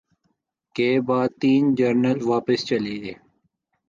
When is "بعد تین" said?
1.07-1.63